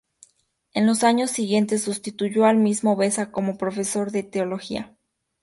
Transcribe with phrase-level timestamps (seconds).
[0.73, 4.97] En los años siguiente sustituyó al mismo Beza como profesor de Teología.